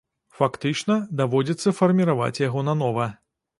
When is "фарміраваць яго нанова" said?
1.83-3.11